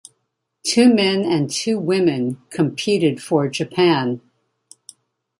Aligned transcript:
Two 0.65 0.91
men 0.91 1.23
and 1.23 1.47
two 1.47 1.77
women 1.77 2.41
competed 2.49 3.21
for 3.21 3.47
Japan. 3.47 4.19